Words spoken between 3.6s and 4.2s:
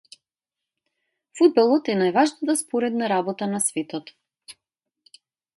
светот.